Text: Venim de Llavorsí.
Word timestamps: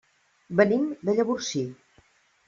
Venim 0.61 0.87
de 1.09 1.15
Llavorsí. 1.19 1.61